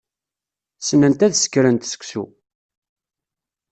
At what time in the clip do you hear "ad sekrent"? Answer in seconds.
1.25-1.89